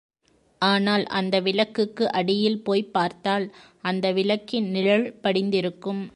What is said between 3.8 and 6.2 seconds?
அந்த விளக்கின் நிழல் படிந்திருக்கும்.